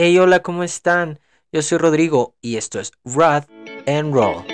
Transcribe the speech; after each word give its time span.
Hey, 0.00 0.16
hola, 0.16 0.42
¿cómo 0.44 0.62
están? 0.62 1.18
Yo 1.50 1.60
soy 1.60 1.78
Rodrigo 1.78 2.36
y 2.40 2.56
esto 2.56 2.78
es 2.78 2.92
Wrath 3.02 3.48
and 3.88 4.14
Roll. 4.14 4.44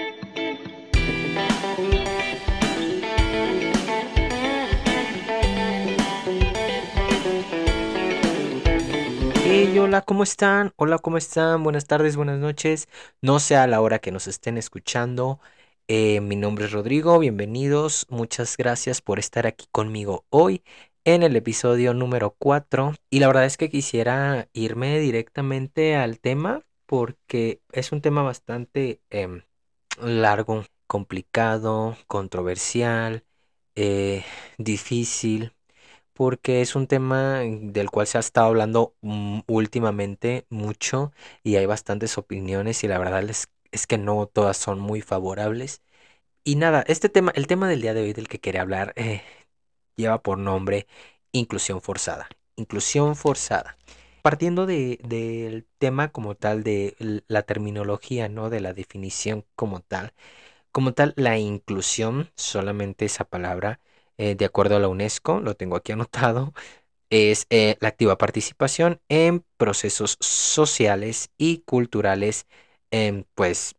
Hey, 9.45 9.79
hola, 9.79 10.00
¿cómo 10.00 10.22
están? 10.22 10.72
Hola, 10.77 10.98
¿cómo 10.98 11.18
están? 11.18 11.62
Buenas 11.62 11.86
tardes, 11.86 12.16
buenas 12.16 12.38
noches. 12.38 12.88
No 13.20 13.38
sé 13.38 13.56
a 13.56 13.66
la 13.66 13.82
hora 13.82 13.98
que 13.98 14.12
nos 14.12 14.26
estén 14.26 14.56
escuchando. 14.56 15.40
Eh, 15.88 16.22
mi 16.22 16.36
nombre 16.36 16.64
es 16.64 16.72
Rodrigo, 16.72 17.18
bienvenidos. 17.18 18.06
Muchas 18.08 18.56
gracias 18.56 19.02
por 19.02 19.18
estar 19.18 19.46
aquí 19.46 19.66
conmigo 19.70 20.24
hoy 20.30 20.62
en 21.05 21.23
el 21.23 21.36
episodio 21.36 21.95
número 21.95 22.34
4 22.39 22.95
y 23.11 23.21
la 23.21 23.27
verdad 23.29 23.45
es 23.45 23.57
que 23.57 23.71
quisiera 23.71 24.48
irme 24.53 24.98
directamente 25.00 25.96
al 25.96 26.18
tema 26.21 26.62
porque 26.86 27.61
es 27.72 27.93
un 27.93 28.00
tema 28.00 28.22
bastante 28.22 29.00
em, 29.11 29.43
largo, 30.00 30.64
complicado, 30.86 31.96
controversial, 32.07 33.25
eh, 33.77 34.25
difícil 34.59 35.55
porque 36.15 36.62
es 36.62 36.77
un 36.77 36.87
tema 36.89 37.41
del 37.41 37.91
cual 37.91 38.07
se 38.07 38.19
ha 38.19 38.21
estado 38.21 38.48
hablando 38.48 38.97
mm, 39.03 39.41
últimamente 39.48 40.47
mucho 40.51 41.12
y 41.43 41.57
hay 41.57 41.67
bastantes 41.67 42.19
opiniones 42.19 42.84
y 42.84 42.89
la 42.89 42.98
verdad 42.98 43.25
es, 43.31 43.48
que 43.89 43.98
no 43.98 44.27
todas 44.27 44.57
son 44.57 44.81
muy 44.81 45.01
favorables. 45.03 45.83
Y 46.45 46.57
nada, 46.57 46.84
este 46.89 47.09
tema, 47.09 47.33
el 47.37 47.47
tema 47.48 47.69
del 47.69 47.83
día 47.83 47.95
de 47.95 48.03
hoy 48.03 48.12
del 48.12 48.29
que 48.29 48.41
quería 48.41 48.62
hablar, 48.62 48.93
eh, 48.97 49.23
lleva 49.97 50.23
por 50.23 50.39
nombre 50.39 50.87
inclusión 51.33 51.80
forzada. 51.80 52.29
Inclusión 52.57 53.16
forzada. 53.16 53.77
Partiendo 54.23 54.67
del 54.67 55.67
tema 55.79 56.11
como 56.12 56.34
tal, 56.34 56.62
de 56.62 56.97
la 57.29 57.43
terminología, 57.43 58.29
¿no? 58.29 58.51
De 58.51 58.61
la 58.61 58.73
definición 58.73 59.45
como 59.56 59.81
tal. 59.81 60.12
Como 60.72 60.95
tal, 60.95 61.15
la 61.17 61.39
inclusión, 61.39 62.31
solamente 62.37 63.05
esa 63.06 63.25
palabra, 63.25 63.81
eh, 64.19 64.34
de 64.37 64.45
acuerdo 64.47 64.77
a 64.77 64.81
la 64.81 64.89
UNESCO, 64.89 65.41
lo 65.41 65.56
tengo 65.56 65.77
aquí 65.77 65.92
anotado, 65.95 66.55
es 67.11 67.47
eh, 67.50 67.77
la 67.81 67.89
activa 67.89 68.19
participación 68.19 69.00
en 69.09 69.45
procesos 69.59 70.17
sociales 70.20 71.31
y 71.39 71.59
culturales, 71.61 72.47
pues 73.34 73.75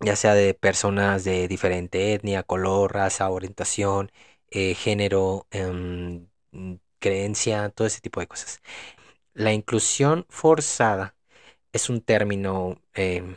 ya 0.00 0.16
sea 0.16 0.34
de 0.34 0.54
personas 0.54 1.24
de 1.24 1.48
diferente 1.48 2.14
etnia, 2.14 2.42
color, 2.42 2.94
raza, 2.94 3.30
orientación, 3.30 4.10
eh, 4.52 4.74
género, 4.74 5.46
mm, 5.52 6.74
creencia, 6.98 7.70
todo 7.70 7.86
ese 7.86 8.00
tipo 8.00 8.20
de 8.20 8.28
cosas. 8.28 8.60
La 9.34 9.52
inclusión 9.52 10.26
forzada 10.30 11.16
es 11.72 11.90
un 11.90 12.02
término 12.02 12.80
em, 12.94 13.36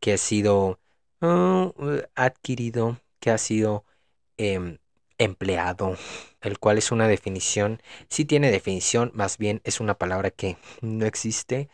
que 0.00 0.14
ha 0.14 0.18
sido 0.18 0.80
uh, 1.22 1.72
adquirido, 2.14 3.00
que 3.20 3.30
ha 3.30 3.38
sido 3.38 3.84
em, 4.38 4.78
empleado, 5.18 5.96
el 6.42 6.58
cual 6.58 6.78
es 6.78 6.92
una 6.92 7.08
definición, 7.08 7.82
sí 8.10 8.24
tiene 8.24 8.50
definición, 8.50 9.12
más 9.14 9.38
bien 9.38 9.60
es 9.64 9.80
una 9.80 9.94
palabra 9.98 10.30
que 10.30 10.58
no 10.82 11.06
existe 11.06 11.68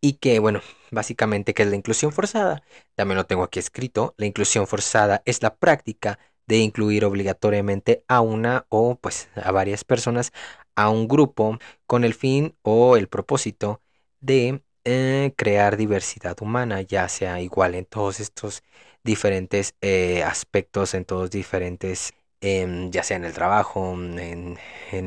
y 0.00 0.14
que, 0.14 0.38
bueno, 0.38 0.60
básicamente 0.90 1.54
que 1.54 1.62
es 1.64 1.68
la 1.70 1.76
inclusión 1.76 2.12
forzada. 2.12 2.62
También 2.94 3.16
lo 3.18 3.26
tengo 3.26 3.42
aquí 3.44 3.58
escrito. 3.58 4.14
La 4.18 4.26
inclusión 4.26 4.66
forzada 4.66 5.22
es 5.24 5.42
la 5.42 5.56
práctica 5.56 6.18
de 6.46 6.58
incluir 6.58 7.04
obligatoriamente 7.04 8.04
a 8.08 8.20
una 8.20 8.66
o 8.68 8.96
pues 8.96 9.28
a 9.36 9.50
varias 9.52 9.84
personas 9.84 10.32
a 10.76 10.90
un 10.90 11.08
grupo 11.08 11.58
con 11.86 12.04
el 12.04 12.14
fin 12.14 12.56
o 12.62 12.96
el 12.96 13.08
propósito 13.08 13.82
de 14.20 14.62
eh, 14.84 15.32
crear 15.36 15.76
diversidad 15.76 16.36
humana, 16.40 16.82
ya 16.82 17.08
sea 17.08 17.40
igual 17.40 17.74
en 17.74 17.86
todos 17.86 18.20
estos 18.20 18.62
diferentes 19.02 19.74
eh, 19.80 20.22
aspectos, 20.22 20.94
en 20.94 21.04
todos 21.04 21.30
diferentes, 21.30 22.14
em, 22.40 22.90
ya 22.90 23.02
sea 23.02 23.16
en 23.16 23.24
el 23.24 23.32
trabajo, 23.32 23.92
en, 23.94 24.58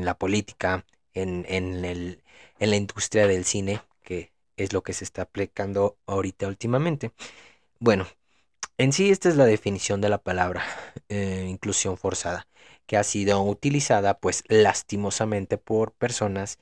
la 0.04 0.18
política, 0.18 0.84
en, 1.14 1.46
el, 1.46 2.22
en 2.58 2.70
la 2.70 2.76
industria 2.76 3.26
del 3.26 3.44
cine, 3.44 3.82
que 4.02 4.32
es 4.56 4.72
lo 4.72 4.82
que 4.82 4.92
se 4.92 5.04
está 5.04 5.22
aplicando 5.22 5.96
ahorita 6.06 6.48
últimamente. 6.48 7.12
Bueno, 7.80 8.06
en 8.80 8.92
sí, 8.92 9.10
esta 9.10 9.28
es 9.28 9.36
la 9.36 9.44
definición 9.46 10.00
de 10.00 10.08
la 10.08 10.18
palabra 10.22 10.64
eh, 11.08 11.46
inclusión 11.48 11.96
forzada, 11.98 12.48
que 12.86 12.96
ha 12.96 13.04
sido 13.04 13.42
utilizada, 13.42 14.18
pues, 14.18 14.44
lastimosamente 14.48 15.58
por 15.58 15.92
personas, 15.92 16.58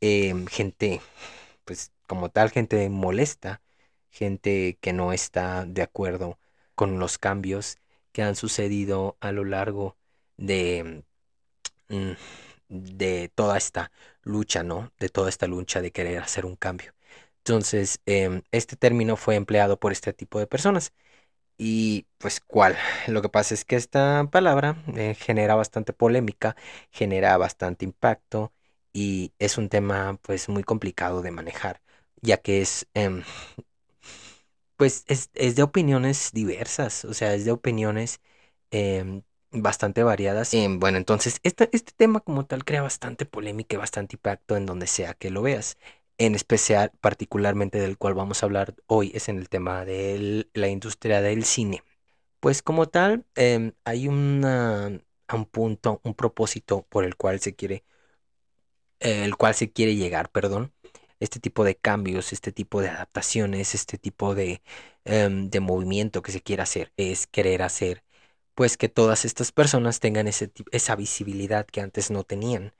em, 0.00 0.46
gente, 0.46 1.00
pues, 1.64 1.92
como 2.08 2.30
tal, 2.30 2.50
gente 2.50 2.88
molesta, 2.90 3.62
gente 4.10 4.78
que 4.80 4.92
no 4.92 5.12
está 5.12 5.66
de 5.66 5.82
acuerdo 5.82 6.38
con 6.74 6.98
los 7.00 7.18
cambios 7.18 7.78
que 8.12 8.22
han 8.22 8.36
sucedido 8.36 9.16
a 9.20 9.32
lo 9.32 9.44
largo 9.44 9.96
de, 10.38 11.04
mm, 11.88 12.12
de 12.68 13.30
toda 13.34 13.58
esta 13.58 13.92
lucha, 14.22 14.62
¿no? 14.62 14.92
De 14.98 15.08
toda 15.08 15.28
esta 15.28 15.46
lucha 15.46 15.82
de 15.82 15.92
querer 15.92 16.18
hacer 16.22 16.46
un 16.46 16.56
cambio. 16.56 16.94
Entonces, 17.38 18.00
em, 18.06 18.42
este 18.52 18.76
término 18.76 19.16
fue 19.16 19.36
empleado 19.36 19.78
por 19.78 19.92
este 19.92 20.12
tipo 20.12 20.38
de 20.38 20.46
personas. 20.46 20.92
Y 21.58 22.06
pues 22.18 22.40
cuál. 22.40 22.76
Lo 23.06 23.22
que 23.22 23.28
pasa 23.28 23.54
es 23.54 23.64
que 23.64 23.76
esta 23.76 24.28
palabra 24.30 24.82
eh, 24.96 25.14
genera 25.14 25.54
bastante 25.54 25.92
polémica, 25.92 26.56
genera 26.90 27.36
bastante 27.36 27.84
impacto 27.84 28.52
y 28.92 29.32
es 29.38 29.58
un 29.58 29.68
tema 29.68 30.18
pues 30.22 30.48
muy 30.48 30.64
complicado 30.64 31.22
de 31.22 31.30
manejar, 31.30 31.80
ya 32.20 32.38
que 32.38 32.60
es 32.62 32.88
em, 32.94 33.22
pues 34.76 35.04
es, 35.08 35.30
de 35.32 35.62
opiniones 35.62 36.30
diversas, 36.32 37.04
o 37.04 37.14
sea, 37.14 37.34
es 37.34 37.44
de 37.44 37.52
opiniones 37.52 38.20
em, 38.70 39.22
bastante 39.52 40.02
variadas. 40.02 40.54
Em, 40.54 40.78
bueno, 40.80 40.98
entonces 40.98 41.38
este, 41.42 41.68
este 41.72 41.92
tema 41.96 42.20
como 42.20 42.46
tal 42.46 42.64
crea 42.64 42.82
bastante 42.82 43.26
polémica 43.26 43.76
y 43.76 43.78
bastante 43.78 44.16
impacto 44.16 44.56
en 44.56 44.66
donde 44.66 44.86
sea 44.86 45.14
que 45.14 45.30
lo 45.30 45.42
veas 45.42 45.78
en 46.18 46.34
especial, 46.34 46.92
particularmente 47.00 47.78
del 47.80 47.98
cual 47.98 48.14
vamos 48.14 48.42
a 48.42 48.46
hablar 48.46 48.74
hoy, 48.86 49.12
es 49.14 49.28
en 49.28 49.38
el 49.38 49.48
tema 49.48 49.84
de 49.84 50.48
la 50.54 50.68
industria 50.68 51.20
del 51.22 51.44
cine. 51.44 51.82
Pues 52.40 52.62
como 52.62 52.88
tal, 52.88 53.26
em, 53.36 53.72
hay 53.84 54.08
un 54.08 54.42
punto, 55.50 56.00
un 56.04 56.14
propósito 56.14 56.86
por 56.90 57.04
el 57.04 57.16
cual 57.16 57.40
se 57.40 57.54
quiere, 57.54 57.84
el 59.00 59.36
cual 59.36 59.54
se 59.54 59.72
quiere 59.72 59.96
llegar, 59.96 60.30
perdón. 60.30 60.72
Este 61.20 61.40
tipo 61.40 61.64
de 61.64 61.76
cambios, 61.76 62.32
este 62.32 62.52
tipo 62.52 62.80
de 62.80 62.88
adaptaciones, 62.90 63.74
este 63.74 63.98
tipo 63.98 64.34
de, 64.34 64.62
em, 65.04 65.50
de 65.50 65.60
movimiento 65.60 66.22
que 66.22 66.32
se 66.32 66.40
quiere 66.42 66.62
hacer, 66.62 66.92
es 66.96 67.26
querer 67.26 67.62
hacer, 67.62 68.04
pues 68.54 68.76
que 68.76 68.88
todas 68.88 69.24
estas 69.24 69.52
personas 69.52 70.00
tengan 70.00 70.28
ese, 70.28 70.52
esa 70.72 70.96
visibilidad 70.96 71.66
que 71.66 71.80
antes 71.80 72.10
no 72.10 72.24
tenían 72.24 72.74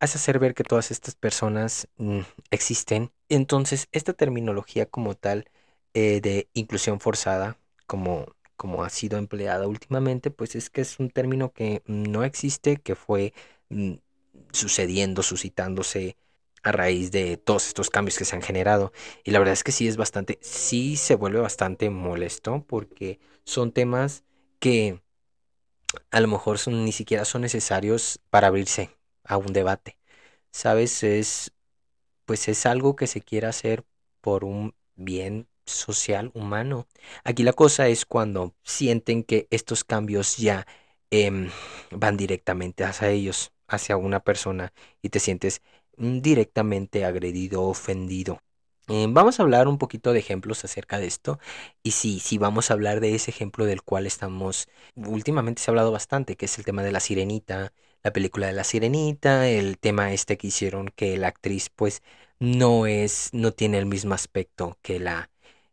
hace 0.00 0.18
hacer 0.18 0.38
ver 0.38 0.54
que 0.54 0.64
todas 0.64 0.90
estas 0.90 1.14
personas 1.14 1.88
mm, 1.96 2.20
existen. 2.50 3.12
Entonces, 3.28 3.88
esta 3.92 4.12
terminología 4.12 4.86
como 4.86 5.14
tal 5.14 5.50
eh, 5.94 6.20
de 6.20 6.48
inclusión 6.54 7.00
forzada, 7.00 7.58
como, 7.86 8.34
como 8.56 8.84
ha 8.84 8.90
sido 8.90 9.18
empleada 9.18 9.66
últimamente, 9.68 10.30
pues 10.30 10.56
es 10.56 10.70
que 10.70 10.80
es 10.82 10.98
un 11.00 11.10
término 11.10 11.52
que 11.52 11.82
no 11.86 12.24
existe, 12.24 12.76
que 12.78 12.94
fue 12.96 13.32
mm, 13.70 13.94
sucediendo, 14.52 15.22
suscitándose 15.22 16.16
a 16.62 16.72
raíz 16.72 17.10
de 17.12 17.36
todos 17.36 17.66
estos 17.68 17.90
cambios 17.90 18.18
que 18.18 18.24
se 18.24 18.36
han 18.36 18.42
generado. 18.42 18.92
Y 19.24 19.30
la 19.32 19.38
verdad 19.38 19.52
es 19.54 19.64
que 19.64 19.72
sí 19.72 19.88
es 19.88 19.96
bastante, 19.96 20.38
sí 20.42 20.96
se 20.96 21.14
vuelve 21.14 21.40
bastante 21.40 21.90
molesto 21.90 22.64
porque 22.66 23.20
son 23.44 23.72
temas 23.72 24.24
que 24.60 25.00
a 26.10 26.20
lo 26.20 26.28
mejor 26.28 26.58
son, 26.58 26.84
ni 26.84 26.92
siquiera 26.92 27.24
son 27.24 27.42
necesarios 27.42 28.20
para 28.30 28.48
abrirse 28.48 28.90
a 29.24 29.36
un 29.38 29.52
debate. 29.52 29.98
¿Sabes? 30.52 31.04
Es, 31.04 31.52
pues 32.26 32.48
es 32.48 32.66
algo 32.66 32.96
que 32.96 33.06
se 33.08 33.22
quiere 33.22 33.46
hacer 33.48 33.84
por 34.22 34.44
un 34.44 34.74
bien 34.96 35.48
social 35.66 36.30
humano. 36.34 36.88
Aquí 37.24 37.42
la 37.44 37.52
cosa 37.54 37.88
es 37.88 38.06
cuando 38.06 38.54
sienten 38.64 39.24
que 39.24 39.48
estos 39.50 39.84
cambios 39.84 40.36
ya 40.38 40.66
em, 41.10 41.50
van 41.92 42.16
directamente 42.18 42.84
hacia 42.84 43.10
ellos, 43.10 43.52
hacia 43.68 43.96
una 43.98 44.20
persona, 44.20 44.74
y 45.02 45.10
te 45.10 45.20
sientes 45.20 45.62
mm, 45.98 46.20
directamente 46.20 47.04
agredido, 47.06 47.64
ofendido. 47.64 48.42
Em, 48.86 49.14
vamos 49.14 49.40
a 49.40 49.42
hablar 49.42 49.66
un 49.68 49.78
poquito 49.78 50.12
de 50.12 50.18
ejemplos 50.18 50.64
acerca 50.64 50.98
de 50.98 51.06
esto. 51.06 51.38
Y 51.82 51.92
sí, 51.92 52.20
sí, 52.20 52.38
vamos 52.38 52.70
a 52.70 52.74
hablar 52.74 53.00
de 53.00 53.14
ese 53.14 53.30
ejemplo 53.30 53.64
del 53.64 53.82
cual 53.82 54.06
estamos, 54.06 54.68
últimamente 54.96 55.62
se 55.62 55.70
ha 55.70 55.72
hablado 55.72 55.90
bastante, 55.92 56.36
que 56.36 56.46
es 56.46 56.58
el 56.58 56.64
tema 56.64 56.82
de 56.82 56.92
la 56.92 57.00
sirenita, 57.00 57.72
la 58.02 58.12
película 58.12 58.46
de 58.46 58.52
la 58.52 58.64
sirenita, 58.64 59.48
el 59.48 59.78
tema 59.78 60.12
este 60.12 60.36
que 60.36 60.48
hicieron 60.48 60.88
que 60.88 61.16
la 61.16 61.28
actriz 61.28 61.70
pues 61.70 62.02
no 62.38 62.86
es, 62.86 63.30
no 63.32 63.52
tiene 63.52 63.78
el 63.78 63.86
mismo 63.86 64.14
aspecto 64.14 64.78
que 64.82 65.00
la, 65.00 65.30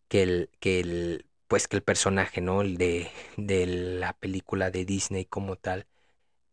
que 0.08 0.24
el, 0.24 0.50
que 0.60 0.80
el, 0.80 1.26
pues 1.48 1.68
que 1.68 1.76
el 1.78 1.84
personaje, 1.84 2.40
¿no? 2.42 2.62
El 2.62 2.78
de, 2.78 3.12
de 3.38 3.66
la 3.68 4.14
película 4.14 4.72
de 4.72 4.86
Disney 4.86 5.26
como 5.26 5.58
tal. 5.58 5.86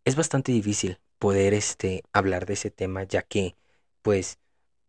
Es 0.05 0.17
bastante 0.17 0.53
difícil 0.53 1.01
poder 1.19 1.55
este, 1.55 2.03
hablar 2.13 2.47
de 2.47 2.55
ese 2.55 2.71
tema 2.71 3.05
ya 3.05 3.23
que 3.23 3.57
pues... 4.03 4.39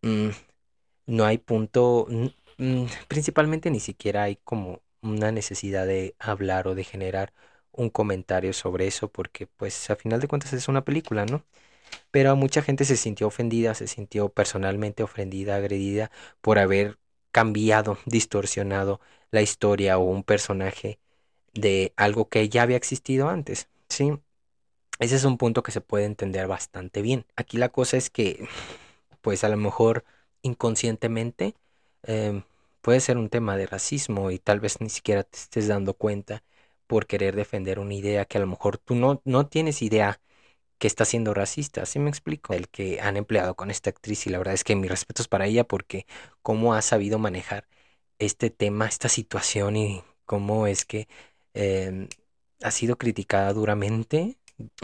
Mm, 0.02 0.30
no 1.10 1.26
hay 1.26 1.38
punto, 1.40 2.08
principalmente 3.08 3.72
ni 3.72 3.80
siquiera 3.80 4.24
hay 4.24 4.38
como 4.38 4.82
una 5.02 5.32
necesidad 5.32 5.88
de 5.88 6.16
hablar 6.20 6.68
o 6.68 6.76
de 6.76 6.84
generar 6.84 7.34
un 7.72 7.90
comentario 7.90 8.54
sobre 8.54 8.88
eso 8.88 9.10
porque 9.12 9.48
pues 9.48 9.90
a 9.90 9.96
final 9.96 10.20
de 10.22 10.28
cuentas 10.28 10.54
es 10.54 10.68
una 10.68 10.84
película, 10.86 11.26
¿no? 11.26 11.46
Pero 12.12 12.36
mucha 12.36 12.62
gente 12.62 12.86
se 12.86 12.98
sintió 12.98 13.28
ofendida, 13.28 13.76
se 13.76 13.88
sintió 13.88 14.30
personalmente 14.30 15.04
ofendida, 15.04 15.56
agredida 15.58 16.12
por 16.42 16.60
haber 16.60 17.00
cambiado, 17.32 17.98
distorsionado 18.06 19.02
la 19.32 19.42
historia 19.42 19.98
o 19.98 20.04
un 20.04 20.24
personaje 20.24 21.00
de 21.54 21.94
algo 21.98 22.30
que 22.30 22.50
ya 22.50 22.64
había 22.64 22.78
existido 22.78 23.30
antes, 23.30 23.70
¿sí? 23.90 24.14
Ese 25.00 25.16
es 25.16 25.24
un 25.26 25.38
punto 25.38 25.64
que 25.64 25.72
se 25.72 25.82
puede 25.82 26.06
entender 26.06 26.48
bastante 26.48 27.02
bien. 27.02 27.26
Aquí 27.36 27.58
la 27.58 27.70
cosa 27.70 27.98
es 27.98 28.10
que, 28.10 28.48
pues 29.22 29.44
a 29.44 29.50
lo 29.50 29.58
mejor 29.58 30.06
inconscientemente, 30.42 31.56
em, 32.04 32.44
puede 32.82 33.00
ser 33.02 33.18
un 33.18 33.30
tema 33.30 33.58
de 33.58 33.68
racismo 33.68 34.32
y 34.32 34.40
tal 34.40 34.60
vez 34.60 34.82
ni 34.82 34.90
siquiera 34.90 35.24
te 35.24 35.38
estés 35.38 35.68
dando 35.68 35.94
cuenta 35.96 36.44
por 36.88 37.08
querer 37.08 37.36
defender 37.36 37.80
una 37.80 37.94
idea 37.94 38.26
que 38.26 38.38
a 38.38 38.42
lo 38.42 38.48
mejor 38.48 38.78
tú 38.78 38.96
no, 38.96 39.22
no 39.26 39.48
tienes 39.48 39.82
idea 39.82 40.22
que 40.78 40.88
está 40.88 41.06
siendo 41.06 41.34
racista, 41.34 41.86
¿sí 41.86 42.00
me 42.00 42.10
explico? 42.10 42.54
El 42.54 42.70
que 42.70 43.02
han 43.02 43.18
empleado 43.18 43.56
con 43.56 43.70
esta 43.72 43.90
actriz 43.90 44.26
y 44.28 44.30
la 44.30 44.38
verdad 44.38 44.54
es 44.54 44.64
que 44.64 44.76
mis 44.76 44.90
respetos 44.90 45.28
para 45.28 45.46
ella 45.48 45.64
porque 45.66 46.06
cómo 46.42 46.74
ha 46.74 46.82
sabido 46.82 47.20
manejar 47.20 47.68
este 48.20 48.50
tema, 48.50 48.88
esta 48.88 49.10
situación 49.10 49.76
y 49.78 50.04
cómo 50.26 50.68
es 50.68 50.86
que 50.86 51.08
em, 51.54 52.08
ha 52.62 52.72
sido 52.72 52.98
criticada 52.98 53.54
duramente. 53.54 54.38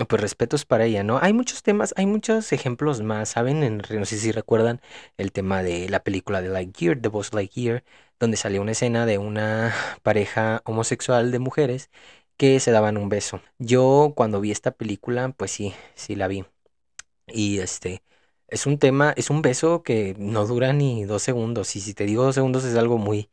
Pues 0.08 0.22
respetos 0.22 0.66
para 0.66 0.86
ella, 0.86 1.04
¿no? 1.04 1.20
Hay 1.22 1.34
muchos 1.34 1.62
temas, 1.62 1.94
hay 1.98 2.06
muchos 2.06 2.54
ejemplos 2.54 3.02
más, 3.02 3.30
¿saben? 3.30 3.62
En, 3.64 3.82
no 3.90 4.06
sé 4.06 4.18
si 4.18 4.32
recuerdan 4.32 4.80
el 5.18 5.32
tema 5.34 5.64
de 5.64 5.90
la 5.90 6.02
película 6.04 6.42
de 6.42 6.48
Lightyear, 6.50 7.02
The 7.02 7.10
Boss 7.10 7.34
Lightyear, 7.34 7.84
donde 8.20 8.38
salió 8.38 8.62
una 8.62 8.72
escena 8.72 9.06
de 9.06 9.18
una 9.18 9.74
pareja 10.04 10.62
homosexual 10.66 11.32
de 11.32 11.40
mujeres 11.40 11.90
que 12.38 12.60
se 12.62 12.72
daban 12.72 12.96
un 12.98 13.10
beso. 13.10 13.42
Yo 13.60 14.14
cuando 14.16 14.40
vi 14.40 14.52
esta 14.52 14.72
película, 14.72 15.30
pues 15.38 15.52
sí, 15.52 15.74
sí 15.96 16.16
la 16.16 16.28
vi. 16.30 16.46
Y 17.28 17.60
este, 17.60 18.04
es 18.48 18.66
un 18.66 18.78
tema, 18.80 19.14
es 19.18 19.30
un 19.30 19.42
beso 19.42 19.84
que 19.84 20.16
no 20.20 20.46
dura 20.48 20.74
ni 20.74 21.06
dos 21.06 21.24
segundos. 21.24 21.76
Y 21.76 21.82
si 21.82 21.94
te 21.94 22.06
digo 22.06 22.24
dos 22.24 22.36
segundos 22.36 22.64
es 22.66 22.76
algo 22.78 22.98
muy, 22.98 23.30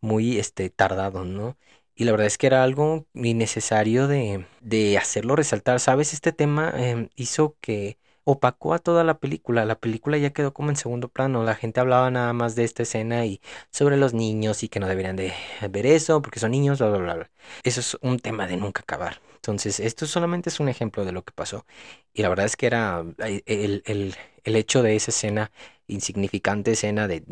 muy, 0.00 0.38
este, 0.38 0.70
tardado, 0.70 1.24
¿no? 1.24 1.56
Y 1.96 2.04
la 2.04 2.12
verdad 2.12 2.26
es 2.26 2.38
que 2.38 2.46
era 2.46 2.62
algo 2.62 3.06
innecesario 3.14 4.06
de, 4.06 4.46
de 4.60 4.98
hacerlo 4.98 5.34
resaltar. 5.36 5.80
¿Sabes? 5.80 6.12
Este 6.12 6.32
tema 6.32 6.72
em, 6.76 7.08
hizo 7.16 7.56
que 7.60 7.98
opacó 8.24 8.74
a 8.74 8.78
toda 8.78 9.02
la 9.04 9.18
película. 9.18 9.64
La 9.64 9.78
película 9.80 10.18
ya 10.18 10.30
quedó 10.30 10.52
como 10.52 10.70
en 10.70 10.76
segundo 10.76 11.08
plano. 11.08 11.42
La 11.44 11.54
gente 11.54 11.80
hablaba 11.80 12.10
nada 12.10 12.32
más 12.32 12.54
de 12.54 12.64
esta 12.64 12.82
escena 12.82 13.24
y 13.26 13.40
sobre 13.70 13.96
los 13.96 14.12
niños 14.14 14.62
y 14.62 14.68
que 14.68 14.80
no 14.80 14.88
deberían 14.88 15.16
de 15.16 15.32
ver 15.70 15.86
eso 15.86 16.20
porque 16.22 16.40
son 16.40 16.50
niños, 16.50 16.78
bla, 16.78 16.88
bla, 16.90 17.14
bla. 17.14 17.30
Eso 17.62 17.80
es 17.80 17.96
un 18.02 18.18
tema 18.18 18.46
de 18.46 18.56
nunca 18.56 18.82
acabar. 18.82 19.20
Entonces, 19.36 19.80
esto 19.80 20.06
solamente 20.06 20.50
es 20.50 20.60
un 20.60 20.68
ejemplo 20.68 21.04
de 21.04 21.12
lo 21.12 21.24
que 21.24 21.32
pasó. 21.32 21.64
Y 22.12 22.22
la 22.22 22.28
verdad 22.28 22.46
es 22.46 22.56
que 22.56 22.66
era 22.66 23.04
el, 23.18 23.82
el, 23.86 24.56
hecho 24.56 24.82
de 24.82 24.96
esa 24.96 25.10
escena, 25.10 25.52
insignificante 25.86 26.72
escena 26.72 27.06
de 27.08 27.22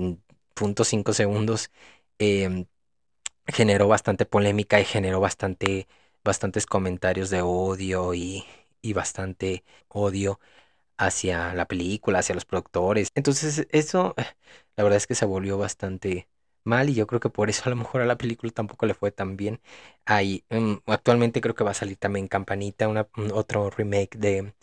punto 0.55 0.85
cinco 0.85 1.13
segundos, 1.13 1.71
em, 2.19 2.67
generó 3.47 3.89
bastante 3.89 4.27
polémica 4.27 4.81
y 4.81 4.85
generó 4.85 5.21
bastante, 5.21 5.89
bastantes 6.25 6.67
comentarios 6.67 7.31
de 7.31 7.43
odio 7.43 8.15
y, 8.15 8.45
y 8.83 8.93
bastante 8.93 9.65
odio 9.89 10.41
hacia 10.97 11.55
la 11.55 11.67
película, 11.67 12.21
hacia 12.21 12.35
los 12.35 12.45
productores. 12.45 13.09
Entonces 13.15 13.67
eso, 13.71 14.15
la 14.77 14.85
verdad 14.85 14.97
es 14.99 15.07
que 15.07 15.15
se 15.15 15.27
volvió 15.27 15.59
bastante 15.59 16.29
mal 16.65 16.89
y 16.89 16.95
yo 16.95 17.07
creo 17.07 17.21
que 17.21 17.31
por 17.31 17.51
eso 17.51 17.63
a 17.67 17.71
lo 17.71 17.77
mejor 17.77 18.01
a 18.03 18.07
la 18.07 18.17
película 18.19 18.53
tampoco 18.53 18.87
le 18.87 18.95
fue 18.95 19.11
tan 19.13 19.37
bien. 19.37 19.61
Ahí, 20.07 20.45
mm, 20.51 20.75
actualmente 20.87 21.41
creo 21.41 21.55
que 21.55 21.65
va 21.65 21.73
a 21.73 21.75
salir 21.75 21.97
también 21.99 22.29
Campanita, 22.29 22.89
una, 22.89 23.09
otro 23.35 23.71
remake 23.71 24.17
de, 24.19 24.55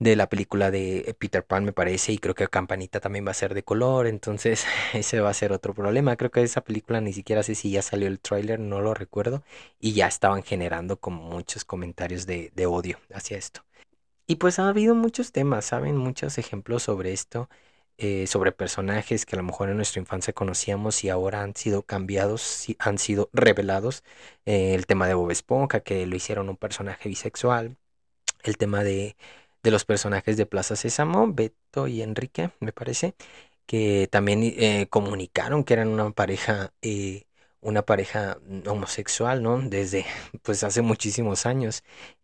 de 0.00 0.16
la 0.16 0.28
película 0.28 0.70
de 0.70 1.14
Peter 1.18 1.44
Pan 1.44 1.64
me 1.64 1.72
parece 1.72 2.12
y 2.12 2.18
creo 2.18 2.34
que 2.34 2.48
Campanita 2.48 3.00
también 3.00 3.26
va 3.26 3.32
a 3.32 3.34
ser 3.34 3.54
de 3.54 3.62
color, 3.62 4.06
entonces 4.06 4.66
ese 4.94 5.20
va 5.20 5.30
a 5.30 5.34
ser 5.34 5.52
otro 5.52 5.74
problema. 5.74 6.16
Creo 6.16 6.30
que 6.30 6.42
esa 6.42 6.62
película 6.62 7.00
ni 7.00 7.12
siquiera 7.12 7.42
sé 7.42 7.54
si 7.54 7.70
ya 7.70 7.82
salió 7.82 8.08
el 8.08 8.18
tráiler, 8.20 8.58
no 8.60 8.80
lo 8.80 8.94
recuerdo 8.94 9.44
y 9.78 9.92
ya 9.92 10.08
estaban 10.08 10.42
generando 10.42 10.98
como 10.98 11.22
muchos 11.22 11.64
comentarios 11.64 12.26
de, 12.26 12.50
de 12.56 12.66
odio 12.66 12.98
hacia 13.14 13.36
esto. 13.38 13.62
Y 14.26 14.36
pues 14.36 14.58
ha 14.58 14.68
habido 14.68 14.94
muchos 14.94 15.32
temas, 15.32 15.66
¿saben? 15.66 15.96
Muchos 15.96 16.38
ejemplos 16.38 16.84
sobre 16.84 17.12
esto, 17.12 17.48
eh, 17.98 18.26
sobre 18.26 18.52
personajes 18.52 19.26
que 19.26 19.36
a 19.36 19.38
lo 19.38 19.44
mejor 19.44 19.68
en 19.70 19.76
nuestra 19.76 20.00
infancia 20.00 20.32
conocíamos 20.32 21.04
y 21.04 21.10
ahora 21.10 21.42
han 21.42 21.54
sido 21.56 21.82
cambiados, 21.82 22.66
han 22.78 22.98
sido 22.98 23.30
revelados. 23.32 24.04
Eh, 24.46 24.74
el 24.74 24.86
tema 24.86 25.08
de 25.08 25.14
Bob 25.14 25.30
Esponja, 25.30 25.80
que 25.80 26.06
lo 26.06 26.16
hicieron 26.16 26.48
un 26.48 26.56
personaje 26.56 27.08
bisexual. 27.08 27.76
El 28.42 28.56
tema 28.56 28.84
de, 28.84 29.16
de 29.62 29.70
los 29.70 29.84
personajes 29.84 30.36
de 30.36 30.46
Plaza 30.46 30.76
Sésamo, 30.76 31.32
Beto 31.32 31.86
y 31.88 32.02
Enrique, 32.02 32.50
me 32.60 32.72
parece, 32.72 33.14
que 33.66 34.08
también 34.10 34.42
eh, 34.44 34.88
comunicaron 34.90 35.64
que 35.64 35.74
eran 35.74 35.88
una 35.88 36.10
pareja 36.12 36.72
una 37.60 37.82
pareja 37.82 38.38
homosexual, 38.66 39.42
¿no? 39.42 39.58
Desde 39.60 40.06
pues 40.42 40.64
hace 40.64 40.82
muchísimos 40.82 41.46
años 41.46 41.82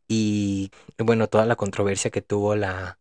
y 0.08 0.70
bueno, 0.98 1.28
toda 1.28 1.46
la 1.46 1.56
controversia 1.56 2.10
que 2.10 2.22
tuvo 2.22 2.54
la, 2.56 2.98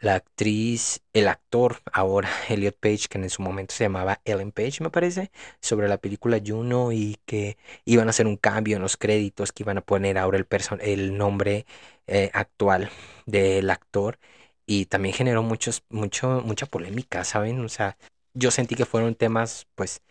la 0.00 0.16
actriz, 0.16 1.02
el 1.12 1.28
actor 1.28 1.78
ahora, 1.92 2.30
Elliot 2.48 2.76
Page, 2.78 3.08
que 3.08 3.18
en 3.18 3.30
su 3.30 3.42
momento 3.42 3.74
se 3.74 3.84
llamaba 3.84 4.20
Ellen 4.24 4.52
Page, 4.52 4.82
me 4.82 4.90
parece, 4.90 5.30
sobre 5.60 5.88
la 5.88 5.98
película 5.98 6.40
Juno 6.44 6.92
y 6.92 7.18
que 7.26 7.58
iban 7.84 8.08
a 8.08 8.10
hacer 8.10 8.26
un 8.26 8.36
cambio 8.36 8.76
en 8.76 8.82
los 8.82 8.96
créditos, 8.96 9.52
que 9.52 9.62
iban 9.64 9.78
a 9.78 9.82
poner 9.82 10.18
ahora 10.18 10.38
el, 10.38 10.46
el 10.80 11.18
nombre 11.18 11.66
eh, 12.10 12.30
actual 12.34 12.90
del 13.26 13.70
actor. 13.70 14.18
Y 14.66 14.86
también 14.86 15.14
generó 15.14 15.42
muchos, 15.42 15.84
mucho, 15.90 16.42
mucha 16.44 16.66
polémica, 16.66 17.24
¿saben? 17.24 17.60
O 17.64 17.68
sea, 17.68 17.96
yo 18.34 18.50
sentí 18.52 18.76
que 18.76 18.86
fueron 18.86 19.14
temas, 19.16 19.66
pues, 19.74 20.02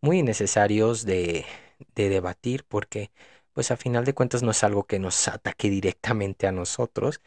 muy 0.00 0.20
innecesarios 0.20 1.04
de, 1.04 1.46
de 1.94 2.08
debatir 2.08 2.64
porque 2.64 3.10
pues 3.52 3.70
a 3.70 3.76
final 3.76 4.04
de 4.04 4.14
cuentas 4.14 4.42
no 4.42 4.50
es 4.50 4.62
algo 4.64 4.84
que 4.84 4.98
nos 4.98 5.28
ataque 5.28 5.70
directamente 5.70 6.46
a 6.46 6.52
nosotros, 6.52 7.20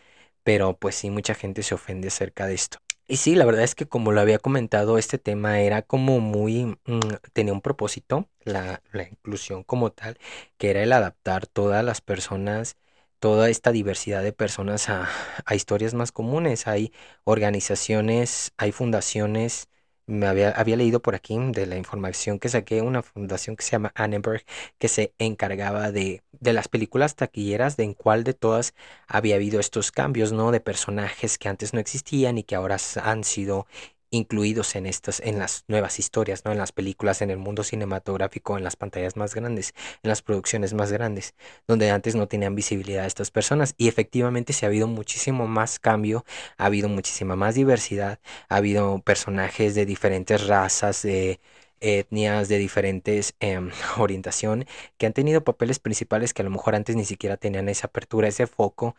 pero 0.44 0.78
pues 0.78 0.96
sí, 0.96 1.10
mucha 1.10 1.34
gente 1.36 1.64
se 1.64 1.76
ofende 1.76 2.08
acerca 2.10 2.46
de 2.48 2.54
esto. 2.56 2.80
Y 3.08 3.18
sí, 3.18 3.34
la 3.36 3.46
verdad 3.46 3.64
es 3.64 3.74
que 3.74 3.88
como 3.88 4.12
lo 4.12 4.22
había 4.22 4.38
comentado, 4.38 4.98
este 5.00 5.18
tema 5.18 5.60
era 5.62 5.82
como 5.82 6.20
muy, 6.20 6.78
mm, 6.86 7.00
tenía 7.34 7.54
un 7.54 7.62
propósito, 7.62 8.30
la, 8.44 8.84
la 8.92 9.04
inclusión 9.04 9.64
como 9.64 9.92
tal, 9.92 10.18
que 10.58 10.70
era 10.70 10.84
el 10.84 10.94
adaptar 10.94 11.48
todas 11.48 11.84
las 11.84 12.02
personas, 12.02 12.78
toda 13.20 13.50
esta 13.50 13.72
diversidad 13.72 14.24
de 14.24 14.34
personas 14.34 14.90
a, 14.90 15.10
a 15.46 15.56
historias 15.56 15.94
más 15.94 16.12
comunes. 16.12 16.68
Hay 16.68 16.92
organizaciones, 17.26 18.54
hay 18.58 18.72
fundaciones 18.72 19.70
me 20.08 20.26
había, 20.28 20.54
leído 20.76 21.02
por 21.02 21.14
aquí 21.16 21.38
de 21.52 21.68
la 21.68 21.78
información 21.78 22.40
que 22.40 22.50
saqué 22.50 22.82
una 22.82 23.04
fundación 23.04 23.56
que 23.56 23.64
se 23.64 23.72
llama 23.72 23.92
Annenberg 23.96 24.44
que 24.80 24.88
se 24.88 25.14
encargaba 25.20 25.92
de, 25.92 26.24
de 26.32 26.54
las 26.54 26.68
películas 26.68 27.16
taquilleras 27.16 27.78
de 27.78 27.84
en 27.84 27.94
cuál 27.94 28.24
de 28.24 28.34
todas 28.34 28.74
había 29.08 29.36
habido 29.36 29.60
estos 29.60 29.92
cambios, 29.92 30.32
¿no? 30.32 30.52
De 30.52 30.62
personajes 30.62 31.38
que 31.38 31.48
antes 31.50 31.74
no 31.74 31.80
existían 31.80 32.38
y 32.40 32.44
que 32.44 32.56
ahora 32.56 32.78
han 33.04 33.24
sido 33.24 33.68
incluidos 34.12 34.76
en 34.76 34.86
estas, 34.86 35.20
en 35.20 35.40
las 35.40 35.64
nuevas 35.68 36.00
historias, 36.00 36.46
¿no? 36.46 36.52
En 36.52 36.58
las 36.58 36.72
películas, 36.72 37.22
en 37.22 37.30
el 37.30 37.38
mundo 37.38 37.64
cinematográfico, 37.64 38.58
en 38.58 38.64
las 38.64 38.76
pantallas 38.76 39.16
más 39.18 39.36
grandes, 39.36 39.74
en 40.04 40.10
las 40.10 40.22
producciones 40.22 40.74
más 40.74 40.92
grandes, 40.92 41.36
donde 41.68 41.92
antes 41.92 42.16
no 42.16 42.28
tenían 42.28 42.56
visibilidad 42.56 43.06
estas 43.06 43.32
personas. 43.32 43.76
Y 43.78 43.88
efectivamente 43.88 44.54
se 44.54 44.66
ha 44.66 44.70
habido 44.70 44.88
muchísimo 44.88 45.48
más 45.48 45.80
cambio, 45.80 46.26
ha 46.58 46.66
habido 46.66 46.90
muchísima 46.90 47.36
más 47.36 47.56
diversidad, 47.56 48.20
ha 48.50 48.56
habido 48.58 49.00
personajes 49.02 49.76
de 49.76 49.86
diferentes 49.86 50.48
razas, 50.48 51.02
de 51.04 51.40
etnias, 51.82 52.50
de 52.50 52.58
diferentes 52.58 53.36
eh, 53.40 53.60
orientación, 53.98 54.66
que 54.98 55.06
han 55.06 55.14
tenido 55.14 55.44
papeles 55.44 55.80
principales 55.80 56.34
que 56.34 56.42
a 56.42 56.46
lo 56.46 56.52
mejor 56.52 56.76
antes 56.76 56.96
ni 56.96 57.06
siquiera 57.06 57.38
tenían 57.38 57.70
esa 57.70 57.88
apertura, 57.88 58.28
ese 58.28 58.48
foco 58.48 58.96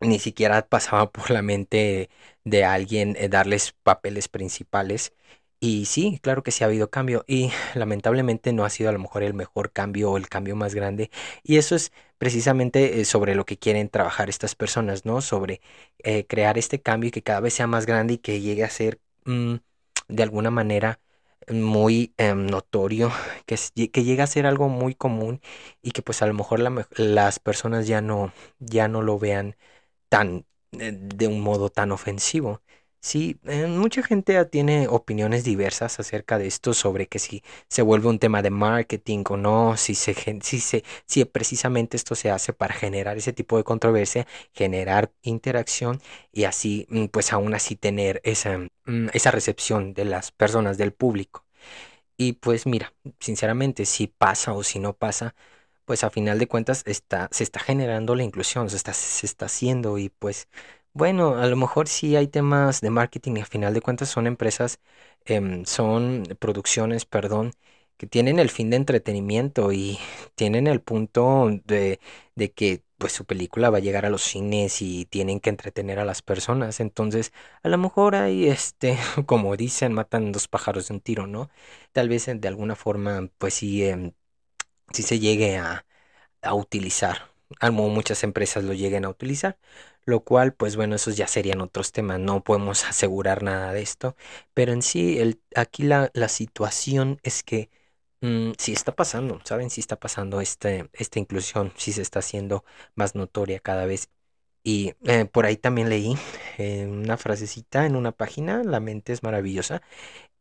ni 0.00 0.18
siquiera 0.18 0.66
pasaba 0.68 1.10
por 1.10 1.30
la 1.30 1.42
mente 1.42 2.10
de 2.44 2.64
alguien 2.64 3.16
eh, 3.18 3.28
darles 3.28 3.72
papeles 3.82 4.28
principales. 4.28 5.12
Y 5.60 5.86
sí, 5.86 6.20
claro 6.22 6.42
que 6.44 6.52
sí 6.52 6.62
ha 6.62 6.68
habido 6.68 6.90
cambio 6.90 7.24
y 7.26 7.50
lamentablemente 7.74 8.52
no 8.52 8.64
ha 8.64 8.70
sido 8.70 8.90
a 8.90 8.92
lo 8.92 8.98
mejor 9.00 9.22
el 9.24 9.34
mejor 9.34 9.72
cambio 9.72 10.10
o 10.12 10.16
el 10.16 10.28
cambio 10.28 10.54
más 10.56 10.74
grande. 10.74 11.10
Y 11.42 11.56
eso 11.58 11.74
es 11.74 11.92
precisamente 12.18 13.00
eh, 13.00 13.04
sobre 13.04 13.34
lo 13.34 13.44
que 13.44 13.58
quieren 13.58 13.88
trabajar 13.88 14.28
estas 14.28 14.54
personas, 14.54 15.04
¿no? 15.04 15.20
Sobre 15.20 15.60
eh, 15.98 16.26
crear 16.26 16.58
este 16.58 16.80
cambio 16.80 17.08
y 17.08 17.10
que 17.10 17.22
cada 17.22 17.40
vez 17.40 17.54
sea 17.54 17.66
más 17.66 17.86
grande 17.86 18.14
y 18.14 18.18
que 18.18 18.40
llegue 18.40 18.64
a 18.64 18.70
ser 18.70 19.00
mm, 19.24 19.56
de 20.08 20.22
alguna 20.22 20.50
manera 20.50 21.00
muy 21.50 22.12
em, 22.18 22.46
notorio, 22.46 23.10
que, 23.46 23.56
que 23.90 24.04
llegue 24.04 24.22
a 24.22 24.26
ser 24.26 24.46
algo 24.46 24.68
muy 24.68 24.94
común 24.94 25.40
y 25.82 25.92
que 25.92 26.02
pues 26.02 26.22
a 26.22 26.26
lo 26.26 26.34
mejor 26.34 26.60
las 26.98 27.38
personas 27.38 27.86
ya 27.86 28.00
no, 28.00 28.32
ya 28.58 28.88
no 28.88 29.02
lo 29.02 29.18
vean 29.18 29.56
tan, 30.08 30.46
eh, 30.72 30.92
de 30.94 31.26
un 31.28 31.40
modo 31.40 31.70
tan 31.70 31.92
ofensivo. 31.92 32.62
Sí, 33.00 33.38
eh, 33.44 33.66
mucha 33.68 34.02
gente 34.02 34.44
tiene 34.46 34.88
opiniones 34.88 35.44
diversas 35.44 36.00
acerca 36.00 36.36
de 36.38 36.48
esto, 36.48 36.74
sobre 36.74 37.06
que 37.06 37.20
si 37.20 37.42
se 37.68 37.82
vuelve 37.82 38.08
un 38.08 38.18
tema 38.18 38.42
de 38.42 38.50
marketing 38.50 39.22
o 39.30 39.36
no, 39.36 39.76
si 39.76 39.94
se, 39.94 40.14
si 40.42 40.58
se, 40.60 40.82
si 41.06 41.24
precisamente 41.24 41.96
esto 41.96 42.14
se 42.16 42.30
hace 42.30 42.52
para 42.52 42.74
generar 42.74 43.16
ese 43.16 43.32
tipo 43.32 43.56
de 43.56 43.62
controversia, 43.64 44.26
generar 44.52 45.12
interacción 45.22 46.00
y 46.32 46.44
así, 46.44 46.86
mm, 46.90 47.06
pues 47.06 47.32
aún 47.32 47.54
así 47.54 47.76
tener 47.76 48.20
esa, 48.24 48.58
mm, 48.58 49.08
esa 49.12 49.30
recepción 49.30 49.94
de 49.94 50.04
las 50.04 50.32
personas, 50.32 50.76
del 50.76 50.92
público. 50.92 51.44
Y 52.16 52.34
pues 52.34 52.66
mira, 52.66 52.94
sinceramente, 53.20 53.86
si 53.86 54.06
pasa 54.08 54.52
o 54.54 54.62
si 54.64 54.78
no 54.78 54.94
pasa, 54.96 55.34
pues 55.88 56.04
a 56.04 56.10
final 56.10 56.38
de 56.38 56.46
cuentas 56.48 56.84
está, 56.86 57.28
se 57.32 57.44
está 57.44 57.60
generando 57.60 58.14
la 58.14 58.24
inclusión, 58.24 58.70
se 58.70 58.76
está, 58.76 58.92
se 58.92 59.24
está 59.26 59.46
haciendo 59.46 59.98
y 59.98 60.10
pues 60.10 60.48
bueno, 60.92 61.36
a 61.38 61.46
lo 61.46 61.56
mejor 61.56 61.88
sí 61.88 62.14
hay 62.16 62.28
temas 62.28 62.82
de 62.82 62.90
marketing 62.90 63.38
a 63.40 63.46
final 63.46 63.72
de 63.74 63.80
cuentas 63.80 64.10
son 64.10 64.26
empresas, 64.26 64.80
em, 65.24 65.64
son 65.64 66.24
producciones, 66.40 67.06
perdón, 67.06 67.52
que 67.96 68.06
tienen 68.06 68.38
el 68.38 68.50
fin 68.50 68.68
de 68.70 68.76
entretenimiento 68.76 69.72
y 69.72 69.98
tienen 70.34 70.66
el 70.66 70.80
punto 70.82 71.48
de, 71.64 72.00
de 72.36 72.52
que 72.52 72.82
pues 72.98 73.12
su 73.12 73.24
película 73.24 73.70
va 73.70 73.78
a 73.78 73.80
llegar 73.80 74.04
a 74.06 74.10
los 74.10 74.22
cines 74.22 74.82
y 74.82 75.06
tienen 75.06 75.40
que 75.40 75.50
entretener 75.50 75.98
a 76.00 76.04
las 76.04 76.20
personas. 76.22 76.80
Entonces, 76.80 77.32
a 77.62 77.68
lo 77.68 77.78
mejor 77.78 78.14
hay 78.16 78.48
este, 78.48 78.98
como 79.26 79.56
dicen, 79.56 79.92
matan 79.94 80.32
dos 80.32 80.48
pájaros 80.48 80.88
de 80.88 80.94
un 80.94 81.00
tiro, 81.00 81.26
¿no? 81.28 81.48
Tal 81.92 82.08
vez 82.08 82.28
eh, 82.28 82.34
de 82.34 82.48
alguna 82.48 82.76
forma, 82.76 83.28
pues 83.38 83.54
sí, 83.54 83.84
em, 83.84 84.12
sí 84.92 85.02
se 85.02 85.18
llegue 85.20 85.58
a 85.58 85.84
a 86.42 86.54
utilizar, 86.54 87.30
como 87.60 87.88
muchas 87.88 88.22
empresas 88.24 88.64
lo 88.64 88.72
lleguen 88.74 89.04
a 89.04 89.08
utilizar, 89.10 89.58
lo 90.04 90.20
cual, 90.24 90.54
pues 90.54 90.76
bueno, 90.76 90.96
esos 90.96 91.16
ya 91.16 91.26
serían 91.28 91.60
otros 91.60 91.92
temas, 91.92 92.20
no 92.20 92.42
podemos 92.44 92.84
asegurar 92.88 93.42
nada 93.42 93.72
de 93.72 93.82
esto, 93.82 94.16
pero 94.54 94.72
en 94.72 94.82
sí, 94.82 95.18
el, 95.18 95.40
aquí 95.56 95.82
la, 95.84 96.10
la 96.14 96.28
situación 96.28 97.20
es 97.22 97.42
que 97.42 97.70
mm, 98.20 98.52
sí 98.58 98.72
está 98.72 98.94
pasando, 98.94 99.40
¿saben? 99.44 99.70
Sí 99.70 99.80
está 99.80 99.96
pasando 99.98 100.40
este, 100.40 100.88
esta 100.92 101.18
inclusión, 101.18 101.72
sí 101.76 101.92
se 101.92 102.02
está 102.02 102.20
haciendo 102.20 102.64
más 102.94 103.14
notoria 103.14 103.60
cada 103.60 103.86
vez. 103.86 104.10
Y 104.64 104.94
eh, 105.06 105.24
por 105.24 105.46
ahí 105.46 105.56
también 105.56 105.88
leí 105.88 106.16
eh, 106.58 106.86
una 106.86 107.16
frasecita 107.16 107.86
en 107.86 107.96
una 107.96 108.12
página, 108.12 108.62
La 108.64 108.80
mente 108.80 109.12
es 109.14 109.22
maravillosa, 109.22 109.82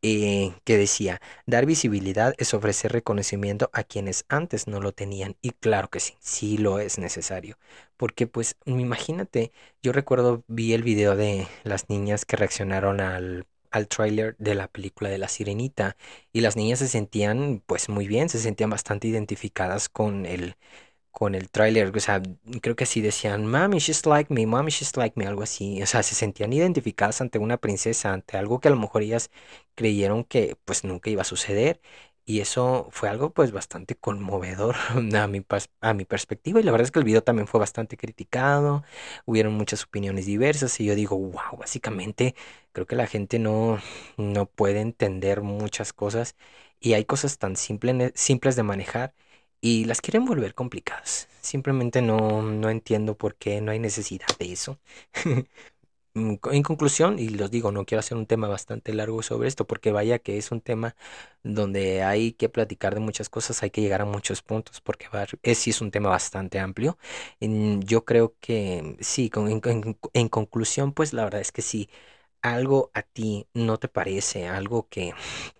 eh, 0.07 0.53
que 0.63 0.77
decía, 0.77 1.21
dar 1.45 1.65
visibilidad 1.65 2.33
es 2.37 2.53
ofrecer 2.53 2.91
reconocimiento 2.93 3.69
a 3.73 3.83
quienes 3.83 4.25
antes 4.29 4.67
no 4.67 4.79
lo 4.81 4.91
tenían. 4.93 5.35
Y 5.41 5.51
claro 5.51 5.89
que 5.89 5.99
sí, 5.99 6.15
sí 6.19 6.57
lo 6.57 6.79
es 6.79 6.97
necesario. 6.99 7.57
Porque 7.97 8.27
pues 8.27 8.57
imagínate, 8.65 9.51
yo 9.81 9.91
recuerdo, 9.91 10.43
vi 10.47 10.73
el 10.73 10.83
video 10.83 11.15
de 11.15 11.47
las 11.63 11.89
niñas 11.89 12.25
que 12.25 12.37
reaccionaron 12.37 13.01
al, 13.01 13.47
al 13.71 13.87
tráiler 13.87 14.35
de 14.37 14.55
la 14.55 14.67
película 14.67 15.09
de 15.09 15.17
La 15.17 15.27
Sirenita 15.29 15.97
y 16.31 16.41
las 16.41 16.55
niñas 16.55 16.79
se 16.79 16.87
sentían 16.87 17.63
pues 17.65 17.89
muy 17.89 18.07
bien, 18.07 18.29
se 18.29 18.39
sentían 18.39 18.69
bastante 18.69 19.07
identificadas 19.07 19.89
con 19.89 20.25
el 20.25 20.55
con 21.17 21.33
el 21.35 21.49
tráiler, 21.49 21.91
o 21.95 21.99
sea, 21.99 22.21
creo 22.61 22.75
que 22.75 22.83
así 22.83 23.01
decían, 23.01 23.47
Mommy, 23.47 23.79
she's 23.79 24.05
like 24.05 24.31
me, 24.33 24.45
Mommy, 24.45 24.69
she's 24.71 24.95
like 24.97 25.19
me, 25.19 25.25
algo 25.25 25.41
así, 25.43 25.81
o 25.81 25.87
sea, 25.87 26.03
se 26.03 26.13
sentían 26.15 26.53
identificadas 26.53 27.21
ante 27.21 27.39
una 27.39 27.57
princesa, 27.57 28.13
ante 28.13 28.37
algo 28.37 28.59
que 28.59 28.67
a 28.67 28.71
lo 28.71 28.77
mejor 28.77 29.01
ellas 29.01 29.31
creyeron 29.75 30.23
que 30.23 30.57
pues 30.65 30.83
nunca 30.83 31.09
iba 31.09 31.23
a 31.23 31.25
suceder, 31.25 31.81
y 32.25 32.41
eso 32.41 32.87
fue 32.91 33.09
algo 33.09 33.31
pues 33.33 33.51
bastante 33.51 33.95
conmovedor 33.95 34.75
a 35.15 35.27
mi, 35.27 35.43
a 35.81 35.93
mi 35.95 36.05
perspectiva, 36.05 36.59
y 36.59 36.63
la 36.63 36.71
verdad 36.71 36.85
es 36.85 36.91
que 36.91 36.99
el 36.99 37.05
video 37.05 37.23
también 37.23 37.47
fue 37.47 37.59
bastante 37.59 37.97
criticado, 37.97 38.83
hubieron 39.25 39.53
muchas 39.53 39.83
opiniones 39.85 40.25
diversas, 40.27 40.79
y 40.79 40.85
yo 40.85 40.93
digo, 40.95 41.17
wow, 41.17 41.57
básicamente 41.57 42.35
creo 42.73 42.85
que 42.85 42.95
la 42.95 43.07
gente 43.07 43.39
no, 43.39 43.79
no 44.17 44.45
puede 44.45 44.81
entender 44.81 45.41
muchas 45.41 45.93
cosas, 45.93 46.35
y 46.79 46.93
hay 46.93 47.05
cosas 47.05 47.37
tan 47.39 47.55
simple- 47.55 48.11
simples 48.15 48.55
de 48.55 48.63
manejar 48.63 49.13
y 49.67 49.85
las 49.85 50.01
quieren 50.01 50.25
volver 50.25 50.53
complicadas. 50.53 51.27
Simplemente 51.41 52.01
no, 52.01 52.41
no 52.41 52.69
entiendo 52.69 53.17
por 53.17 53.35
qué 53.35 53.61
no 53.61 53.71
hay 53.71 53.79
necesidad 53.79 54.27
de 54.39 54.51
eso. 54.53 54.79
Mm, 56.13 56.35
En 56.51 56.63
conclusión, 56.63 57.19
y 57.19 57.29
los 57.29 57.51
digo, 57.51 57.71
no 57.71 57.85
quiero 57.85 57.99
hacer 57.99 58.17
un 58.17 58.25
tema 58.25 58.47
bastante 58.47 58.93
largo 58.93 59.21
sobre 59.23 59.47
esto, 59.47 59.67
porque 59.67 59.91
vaya 59.91 60.19
que 60.19 60.37
es 60.37 60.51
un 60.51 60.61
tema 60.61 60.95
donde 61.43 62.03
hay 62.03 62.33
que 62.33 62.49
platicar 62.49 62.93
de 62.95 62.99
muchas 63.01 63.29
cosas, 63.29 63.63
hay 63.63 63.69
que 63.71 63.81
llegar 63.81 64.01
a 64.01 64.05
muchos 64.05 64.41
puntos, 64.41 64.81
porque 64.81 65.07
es, 65.43 65.57
sí 65.59 65.69
es 65.71 65.81
un 65.81 65.91
tema 65.91 66.09
bastante 66.09 66.59
amplio. 66.59 66.97
Yo 67.39 68.05
creo 68.05 68.35
que 68.39 68.97
sí, 69.01 69.29
en- 69.35 69.97
en 70.13 70.29
conclusión, 70.29 70.93
pues 70.93 71.13
la 71.13 71.23
verdad 71.25 71.41
es 71.41 71.51
que 71.51 71.61
sí, 71.61 71.89
algo 72.41 72.91
a 72.93 73.01
ti 73.03 73.47
no 73.53 73.77
te 73.79 73.87
parece, 73.89 74.47
algo 74.47 74.87
que, 74.89 75.13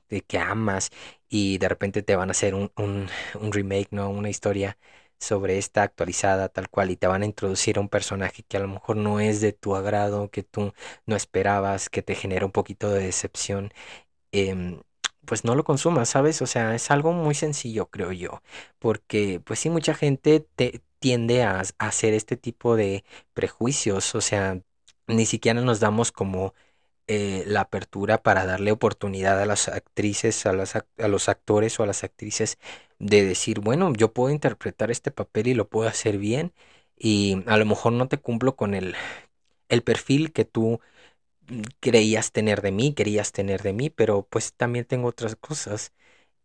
de 0.10 0.22
que 0.22 0.40
amas 0.40 0.90
y 1.30 1.58
de 1.58 1.70
repente 1.70 2.04
te 2.04 2.16
van 2.16 2.30
a 2.30 2.32
hacer 2.32 2.56
un, 2.56 2.72
un, 2.78 3.10
remake, 3.52 3.90
¿no? 3.92 4.10
Una 4.10 4.30
historia 4.30 4.78
sobre 5.20 5.58
esta 5.58 5.84
actualizada 5.84 6.50
tal 6.50 6.70
cual 6.70 6.92
y 6.92 6.96
te 6.98 7.08
van 7.08 7.24
a 7.24 7.26
introducir 7.26 7.78
a 7.78 7.82
un 7.82 7.90
personaje 7.90 8.44
que 8.44 8.58
a 8.58 8.60
lo 8.60 8.68
mejor 8.68 8.98
no 8.98 9.20
es 9.20 9.42
de 9.42 9.54
tu 9.54 9.76
agrado, 9.76 10.30
que 10.30 10.44
tú 10.44 10.74
no 11.06 11.16
esperabas, 11.16 11.90
que 11.90 12.02
te 12.04 12.16
genera 12.16 12.46
un 12.46 12.52
poquito 12.52 12.90
de 12.92 13.04
decepción, 13.04 13.72
em, 14.32 14.82
pues 15.26 15.44
no 15.46 15.56
lo 15.56 15.64
consumas, 15.64 16.10
¿sabes? 16.10 16.42
O 16.42 16.48
sea, 16.48 16.76
es 16.76 16.92
algo 16.92 17.14
muy 17.14 17.36
sencillo, 17.36 17.90
creo 17.90 18.12
yo, 18.14 18.42
porque 18.80 19.42
pues 19.46 19.60
sí, 19.60 19.70
mucha 19.70 19.94
gente 19.94 20.42
te, 20.56 20.82
tiende 21.00 21.44
a 21.44 21.64
hacer 21.80 22.14
este 22.14 22.38
tipo 22.38 22.76
de 22.76 23.04
prejuicios, 23.34 24.16
o 24.16 24.22
sea, 24.22 24.62
ni 25.08 25.26
siquiera 25.26 25.62
nos 25.62 25.80
damos 25.80 26.12
como 26.12 26.54
eh, 27.08 27.44
la 27.48 27.62
apertura 27.62 28.22
para 28.24 28.46
darle 28.46 28.72
oportunidad 28.72 29.42
a 29.42 29.46
las 29.46 29.68
actrices, 29.70 30.46
a, 30.46 30.54
los 30.54 31.30
actores 31.30 31.80
o 31.80 31.84
a 31.84 31.88
las 31.88 32.04
actrices 32.04 32.58
de 33.00 33.26
decir, 33.26 33.60
bueno, 33.62 33.94
yo 33.94 34.14
puedo 34.14 34.32
interpretar 34.32 34.92
este 34.92 35.12
papel 35.12 35.48
y 35.48 35.54
lo 35.54 35.70
puedo 35.70 35.88
hacer 35.90 36.18
bien 36.18 36.54
y 36.98 37.44
a 37.48 37.58
lo 37.58 37.66
mejor 37.66 37.94
no 37.94 38.08
te 38.08 38.18
cumplo 38.18 38.56
con 38.56 38.74
el, 38.74 38.96
el 39.70 39.84
perfil 39.84 40.34
que 40.34 40.46
tú 40.46 40.82
creías 41.80 42.32
tener 42.32 42.62
de 42.62 42.72
mí, 42.72 42.94
querías 42.94 43.32
tener 43.32 43.64
de 43.64 43.74
mí, 43.74 43.90
pero 43.90 44.24
pues 44.30 44.54
también 44.54 44.86
tengo 44.86 45.08
otras 45.08 45.36
cosas 45.36 45.94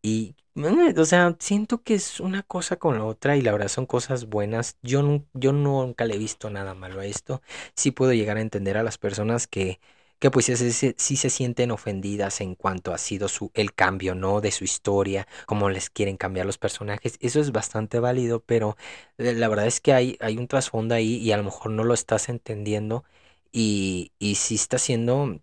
y, 0.02 0.36
mm, 0.54 0.98
o 1.00 1.06
sea, 1.06 1.36
siento 1.40 1.82
que 1.82 1.94
es 1.94 2.20
una 2.20 2.42
cosa 2.44 2.76
con 2.78 2.96
la 2.98 3.04
otra 3.06 3.36
y 3.36 3.42
la 3.42 3.52
verdad 3.52 3.68
son 3.68 3.86
cosas 3.86 4.26
buenas. 4.26 4.78
Yo, 4.82 5.24
yo 5.34 5.52
nunca 5.52 6.06
le 6.06 6.16
he 6.16 6.18
visto 6.18 6.50
nada 6.50 6.74
malo 6.74 7.00
a 7.00 7.06
esto. 7.06 7.42
Sí 7.76 7.92
puedo 7.92 8.12
llegar 8.14 8.36
a 8.38 8.42
entender 8.42 8.76
a 8.78 8.84
las 8.84 8.98
personas 8.98 9.46
que, 9.48 9.80
que 10.22 10.30
pues 10.30 10.46
sí, 10.46 11.16
se 11.18 11.30
sienten 11.30 11.72
ofendidas 11.72 12.40
en 12.40 12.54
cuanto 12.54 12.94
ha 12.94 12.98
sido 12.98 13.28
su, 13.28 13.50
el 13.54 13.74
cambio, 13.74 14.14
¿no? 14.14 14.40
De 14.40 14.52
su 14.52 14.62
historia, 14.64 15.26
cómo 15.46 15.68
les 15.68 15.90
quieren 15.90 16.16
cambiar 16.16 16.46
los 16.46 16.58
personajes. 16.58 17.18
Eso 17.20 17.40
es 17.40 17.50
bastante 17.52 17.98
válido, 18.00 18.40
pero 18.44 18.76
eh, 19.18 19.32
la 19.34 19.48
verdad 19.48 19.66
es 19.66 19.80
que 19.80 19.92
hay, 19.94 20.16
hay 20.20 20.38
un 20.38 20.46
trasfondo 20.48 20.94
ahí 20.94 21.16
y 21.16 21.32
a 21.32 21.36
lo 21.38 21.44
mejor 21.44 21.72
no 21.72 21.84
lo 21.84 21.94
estás 21.94 22.28
entendiendo 22.28 23.04
y, 23.52 24.12
y 24.20 24.36
sí 24.36 24.54
está 24.56 24.78
siendo 24.78 25.40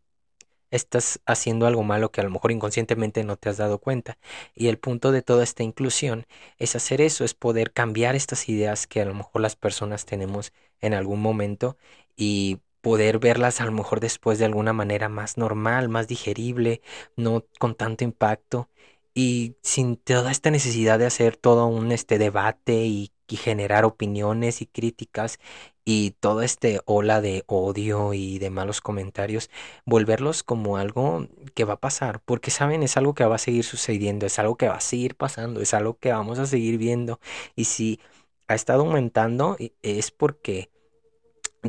estás 0.72 1.20
haciendo 1.26 1.66
algo 1.68 1.84
malo 1.84 2.12
que 2.12 2.22
a 2.22 2.24
lo 2.24 2.30
mejor 2.30 2.52
inconscientemente 2.52 3.24
no 3.24 3.38
te 3.38 3.50
has 3.50 3.58
dado 3.58 3.80
cuenta. 3.80 4.18
Y 4.56 4.68
el 4.68 4.78
punto 4.80 5.12
de 5.12 5.22
toda 5.22 5.44
esta 5.44 5.64
inclusión 5.64 6.26
es 6.60 6.76
hacer 6.76 7.02
eso, 7.02 7.24
es 7.26 7.34
poder 7.34 7.72
cambiar 7.74 8.16
estas 8.16 8.50
ideas 8.50 8.88
que 8.88 9.02
a 9.02 9.06
lo 9.06 9.14
mejor 9.16 9.42
las 9.42 9.56
personas 9.56 10.06
tenemos 10.06 10.54
en 10.82 10.94
algún 10.94 11.22
momento 11.22 11.78
y 12.16 12.60
poder 12.82 13.20
verlas 13.20 13.62
a 13.62 13.66
lo 13.66 13.72
mejor 13.72 14.00
después 14.00 14.40
de 14.40 14.46
alguna 14.46 14.74
manera 14.74 15.10
más 15.10 15.38
normal, 15.38 15.90
más 15.90 16.08
digerible, 16.08 16.82
no 17.16 17.46
con 17.60 17.76
tanto 17.76 18.04
impacto 18.04 18.70
y 19.14 19.56
sin 19.64 19.98
toda 19.98 20.32
esta 20.32 20.52
necesidad 20.52 21.00
de 21.00 21.06
hacer 21.06 21.36
todo 21.38 21.68
un 21.68 21.92
este 21.92 22.18
debate 22.18 22.86
y, 22.86 23.12
generar 23.32 23.86
opiniones 23.86 24.60
y 24.64 24.66
críticas 24.66 25.38
y 25.86 26.12
toda 26.20 26.46
este 26.46 26.82
ola 26.86 27.22
de 27.22 27.44
odio 27.48 28.14
y 28.16 28.40
de 28.40 28.50
malos 28.50 28.82
comentarios 28.82 29.52
volverlos 29.86 30.42
como 30.44 30.78
algo 30.78 31.28
que 31.54 31.64
va 31.64 31.74
a 31.76 31.80
pasar, 31.80 32.22
porque 32.26 32.50
saben, 32.52 32.82
es 32.84 32.98
algo 32.98 33.14
que 33.14 33.26
va 33.26 33.36
a 33.36 33.38
seguir 33.38 33.64
sucediendo, 33.64 34.26
es 34.26 34.40
algo 34.40 34.58
que 34.58 34.68
va 34.68 34.76
a 34.78 34.82
seguir 34.82 35.16
pasando, 35.16 35.62
es 35.62 35.74
algo 35.76 35.98
que 36.00 36.12
vamos 36.12 36.40
a 36.40 36.46
seguir 36.48 36.78
viendo. 36.80 37.20
Y 37.56 37.66
si 37.66 38.00
ha 38.48 38.56
estado 38.56 38.82
aumentando, 38.82 39.56
e- 39.60 39.74
es 39.84 40.12
porque 40.12 40.70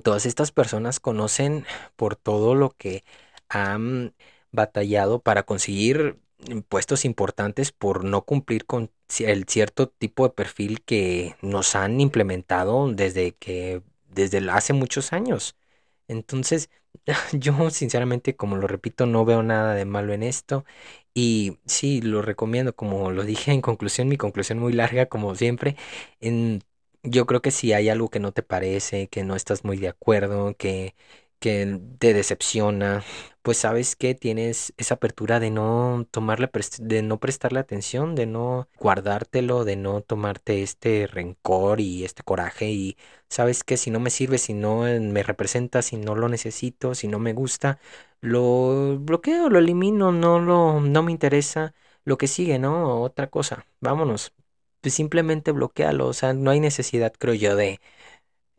todas 0.03 0.27
estas 0.27 0.53
personas 0.53 1.01
conocen 1.01 1.65
por 1.97 2.17
todo 2.17 2.55
lo 2.55 2.71
que 2.71 3.05
han 3.49 4.15
batallado 4.53 5.21
para 5.21 5.45
conseguir 5.45 6.19
puestos 6.69 7.05
importantes 7.05 7.73
por 7.73 8.05
no 8.05 8.23
cumplir 8.25 8.67
con 8.67 8.91
el 9.21 9.45
cierto 9.47 9.89
tipo 9.89 10.25
de 10.27 10.35
perfil 10.35 10.83
que 10.83 11.37
nos 11.43 11.75
han 11.77 12.01
implementado 12.01 12.91
desde 12.93 13.33
que 13.33 13.83
desde 14.09 14.39
hace 14.51 14.73
muchos 14.73 15.13
años. 15.13 15.57
Entonces, 16.09 16.71
yo 17.33 17.71
sinceramente, 17.71 18.37
como 18.37 18.57
lo 18.57 18.67
repito, 18.67 19.07
no 19.07 19.25
veo 19.25 19.43
nada 19.43 19.75
de 19.75 19.85
malo 19.85 20.13
en 20.13 20.23
esto 20.23 20.65
y 21.15 21.59
sí, 21.67 22.01
lo 22.03 22.23
recomiendo, 22.23 22.75
como 22.75 23.11
lo 23.11 23.25
dije 23.25 23.53
en 23.53 23.61
conclusión, 23.63 24.09
mi 24.09 24.17
conclusión 24.17 24.59
muy 24.59 24.73
larga, 24.73 25.07
como 25.07 25.35
siempre, 25.35 25.77
en, 26.21 26.63
yo 27.03 27.27
creo 27.27 27.43
que 27.43 27.51
si 27.51 27.73
hay 27.73 27.89
algo 27.89 28.11
que 28.11 28.21
no 28.21 28.33
te 28.33 28.43
parece, 28.43 29.09
que 29.09 29.25
no 29.25 29.37
estás 29.37 29.65
muy 29.65 29.77
de 29.79 29.89
acuerdo, 29.89 30.57
que 30.57 30.95
que 31.39 31.81
te 31.99 32.13
decepciona, 32.13 33.03
pues 33.43 33.57
sabes 33.59 33.97
que 33.97 34.15
tienes 34.15 34.75
esa 34.77 34.95
apertura 34.97 35.41
de 35.41 35.51
no 35.51 36.07
tomarle, 36.11 36.51
de 36.81 37.03
no 37.03 37.19
prestarle 37.19 37.61
atención, 37.61 38.15
de 38.15 38.27
no 38.27 38.69
guardártelo, 38.79 39.65
de 39.65 39.77
no 39.77 40.03
tomarte 40.03 40.63
este 40.63 41.07
rencor 41.07 41.81
y 41.81 42.05
este 42.05 42.23
coraje 42.23 42.71
y 42.71 42.97
sabes 43.31 43.65
que 43.65 43.77
si 43.79 43.91
no 43.91 44.01
me 44.01 44.11
sirve, 44.11 44.37
si 44.39 44.53
no 44.55 44.83
me 44.83 45.23
representa, 45.23 45.81
si 45.83 45.97
no 45.97 46.15
lo 46.15 46.29
necesito, 46.29 46.95
si 46.95 47.09
no 47.09 47.19
me 47.19 47.33
gusta, 47.33 47.79
lo 48.21 48.99
bloqueo, 48.99 49.49
lo 49.49 49.59
elimino, 49.59 50.13
no 50.13 50.41
lo, 50.41 50.81
no 50.81 51.03
me 51.03 51.13
interesa 51.13 51.75
lo 52.05 52.19
que 52.19 52.29
sigue, 52.29 52.59
¿no? 52.59 53.01
Otra 53.03 53.29
cosa, 53.31 53.67
vámonos. 53.81 54.33
Pues 54.81 54.95
simplemente 54.95 55.53
bloquealo, 55.53 56.07
o 56.09 56.13
sea, 56.15 56.33
no 56.33 56.51
hay 56.51 56.61
necesidad, 56.61 57.13
creo 57.19 57.35
yo, 57.35 57.55
de 57.57 57.81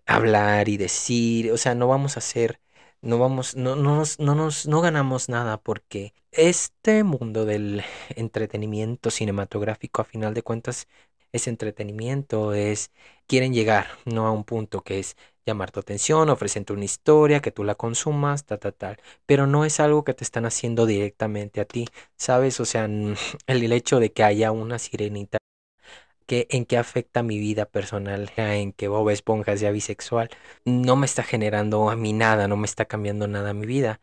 hablar 0.05 0.69
y 0.69 0.77
decir, 0.77 1.51
o 1.51 1.57
sea, 1.57 1.75
no 1.75 1.87
vamos 1.87 2.17
a 2.17 2.19
hacer 2.19 2.59
no 3.01 3.19
vamos, 3.19 3.55
no, 3.55 3.75
no 3.77 3.95
nos, 3.97 4.19
no 4.19 4.35
nos, 4.35 4.67
no 4.67 4.81
ganamos 4.81 5.29
nada 5.29 5.57
porque 5.61 6.13
este 6.31 7.03
mundo 7.03 7.45
del 7.45 7.83
entretenimiento 8.15 9.11
cinematográfico, 9.11 10.01
a 10.01 10.05
final 10.05 10.33
de 10.35 10.43
cuentas, 10.43 10.87
es 11.31 11.47
entretenimiento, 11.47 12.53
es, 12.53 12.91
quieren 13.27 13.53
llegar, 13.53 13.87
no 14.05 14.27
a 14.27 14.31
un 14.31 14.43
punto 14.43 14.81
que 14.83 14.99
es 14.99 15.15
llamar 15.45 15.71
tu 15.71 15.79
atención, 15.79 16.29
ofrecerte 16.29 16.73
una 16.73 16.85
historia, 16.85 17.41
que 17.41 17.51
tú 17.51 17.63
la 17.63 17.75
consumas, 17.75 18.45
ta, 18.45 18.57
ta, 18.57 18.71
tal, 18.71 18.97
pero 19.25 19.47
no 19.47 19.65
es 19.65 19.79
algo 19.79 20.03
que 20.03 20.13
te 20.13 20.23
están 20.23 20.45
haciendo 20.45 20.85
directamente 20.85 21.61
a 21.61 21.65
ti, 21.65 21.87
¿sabes? 22.17 22.59
O 22.59 22.65
sea, 22.65 22.85
el 23.47 23.71
hecho 23.73 23.99
de 23.99 24.11
que 24.13 24.23
haya 24.23 24.51
una 24.51 24.79
sirenita 24.79 25.37
en 26.51 26.65
qué 26.65 26.77
afecta 26.77 27.23
mi 27.23 27.39
vida 27.39 27.65
personal, 27.65 28.31
en 28.37 28.73
que 28.73 28.87
Bob 28.87 29.09
Esponja 29.09 29.57
sea 29.57 29.71
bisexual, 29.71 30.29
no 30.65 30.95
me 30.95 31.05
está 31.05 31.23
generando 31.23 31.89
a 31.89 31.95
mí 31.95 32.13
nada, 32.13 32.47
no 32.47 32.57
me 32.57 32.65
está 32.65 32.85
cambiando 32.85 33.27
nada 33.27 33.51
a 33.51 33.53
mi 33.53 33.65
vida. 33.65 34.01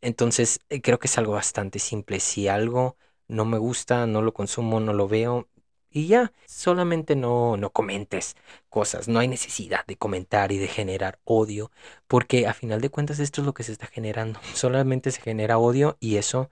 Entonces, 0.00 0.60
eh, 0.70 0.80
creo 0.82 0.98
que 0.98 1.08
es 1.08 1.18
algo 1.18 1.32
bastante 1.32 1.78
simple. 1.78 2.20
Si 2.20 2.48
algo 2.48 2.96
no 3.28 3.44
me 3.44 3.58
gusta, 3.58 4.06
no 4.06 4.22
lo 4.22 4.34
consumo, 4.34 4.80
no 4.80 4.92
lo 4.92 5.08
veo, 5.08 5.48
y 5.90 6.06
ya, 6.06 6.32
solamente 6.46 7.16
no, 7.16 7.56
no 7.56 7.70
comentes 7.72 8.36
cosas, 8.68 9.08
no 9.08 9.18
hay 9.20 9.28
necesidad 9.28 9.86
de 9.86 9.96
comentar 9.96 10.52
y 10.52 10.58
de 10.58 10.68
generar 10.68 11.18
odio, 11.24 11.70
porque 12.06 12.46
a 12.46 12.54
final 12.54 12.80
de 12.80 12.90
cuentas 12.90 13.18
esto 13.20 13.40
es 13.40 13.46
lo 13.46 13.54
que 13.54 13.62
se 13.62 13.72
está 13.72 13.86
generando, 13.86 14.40
solamente 14.54 15.10
se 15.10 15.20
genera 15.22 15.58
odio 15.58 15.96
y 16.00 16.16
eso, 16.16 16.50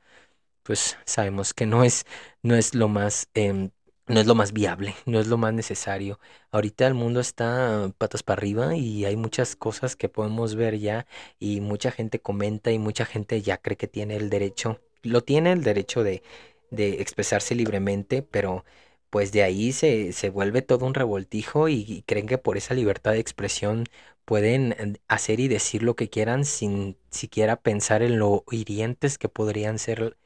pues 0.62 0.98
sabemos 1.06 1.54
que 1.54 1.66
no 1.66 1.84
es, 1.84 2.06
no 2.42 2.56
es 2.56 2.74
lo 2.74 2.88
más 2.88 3.28
em, 3.34 3.70
no 4.08 4.20
es 4.20 4.26
lo 4.26 4.34
más 4.34 4.52
viable, 4.52 4.94
no 5.06 5.20
es 5.20 5.26
lo 5.26 5.36
más 5.38 5.52
necesario. 5.54 6.20
Ahorita 6.50 6.86
el 6.86 6.94
mundo 6.94 7.20
está 7.20 7.92
patas 7.98 8.22
para 8.22 8.38
arriba 8.40 8.76
y 8.76 9.04
hay 9.04 9.16
muchas 9.16 9.56
cosas 9.56 9.96
que 9.96 10.08
podemos 10.08 10.54
ver 10.54 10.78
ya 10.78 11.06
y 11.38 11.60
mucha 11.60 11.90
gente 11.90 12.20
comenta 12.20 12.70
y 12.72 12.78
mucha 12.78 13.04
gente 13.04 13.42
ya 13.42 13.58
cree 13.58 13.76
que 13.76 13.88
tiene 13.88 14.16
el 14.16 14.30
derecho, 14.30 14.80
lo 15.02 15.22
tiene 15.24 15.52
el 15.52 15.62
derecho 15.62 16.02
de, 16.02 16.22
de 16.70 17.00
expresarse 17.02 17.54
libremente, 17.54 18.22
pero 18.22 18.64
pues 19.10 19.32
de 19.32 19.42
ahí 19.42 19.72
se, 19.72 20.12
se 20.12 20.30
vuelve 20.30 20.62
todo 20.62 20.86
un 20.86 20.94
revoltijo 20.94 21.68
y, 21.68 22.02
creen 22.06 22.26
que 22.26 22.38
por 22.38 22.56
esa 22.56 22.74
libertad 22.74 23.12
de 23.12 23.20
expresión 23.20 23.84
pueden 24.24 24.72
eh, 24.72 25.00
hacer 25.08 25.40
y 25.40 25.48
decir 25.48 25.82
lo 25.82 25.96
que 25.96 26.10
quieran 26.10 26.44
sin 26.44 26.98
siquiera 27.10 27.56
pensar 27.56 28.02
en 28.02 28.18
lo 28.18 28.44
hirientes 28.50 29.18
que 29.18 29.28
podrían 29.28 29.78
ser 29.78 30.16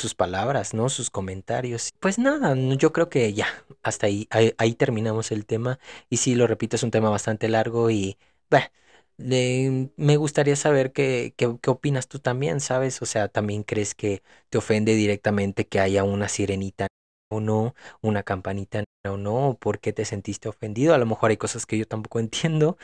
sus 0.00 0.14
palabras, 0.14 0.74
¿no? 0.74 0.88
Sus 0.88 1.10
comentarios. 1.10 1.90
Pues 2.00 2.18
nada, 2.18 2.54
yo 2.56 2.92
creo 2.92 3.08
que 3.08 3.32
ya, 3.34 3.46
hasta 3.82 4.06
ahí, 4.06 4.28
ahí, 4.30 4.74
terminamos 4.74 5.30
el 5.32 5.46
tema. 5.46 5.78
Y 6.08 6.18
sí, 6.18 6.34
lo 6.34 6.46
repito, 6.46 6.76
es 6.76 6.82
un 6.82 6.90
tema 6.90 7.10
bastante 7.10 7.48
largo 7.48 7.90
y, 7.90 8.18
me 9.96 10.16
gustaría 10.16 10.56
saber 10.56 10.92
qué, 10.92 11.34
qué, 11.36 11.56
qué, 11.60 11.70
opinas 11.70 12.08
tú 12.08 12.18
también, 12.18 12.60
¿sabes? 12.60 13.02
O 13.02 13.06
sea, 13.06 13.28
¿también 13.28 13.62
crees 13.62 13.94
que 13.94 14.22
te 14.48 14.58
ofende 14.58 14.94
directamente 14.94 15.66
que 15.66 15.80
haya 15.80 16.04
una 16.04 16.28
sirenita 16.28 16.88
o 17.30 17.40
no, 17.40 17.74
una 18.00 18.22
campanita 18.22 18.84
o 19.08 19.16
no? 19.16 19.58
¿Por 19.60 19.80
qué 19.80 19.92
te 19.92 20.04
sentiste 20.04 20.48
ofendido? 20.48 20.94
A 20.94 20.98
lo 20.98 21.06
mejor 21.06 21.30
hay 21.30 21.36
cosas 21.36 21.66
que 21.66 21.78
yo 21.78 21.86
tampoco 21.86 22.20
entiendo 22.20 22.78